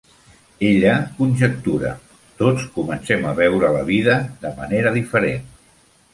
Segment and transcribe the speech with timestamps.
[0.69, 1.91] Ella conjectura,
[2.39, 5.47] tots comencem a veure la vida de manera diferent.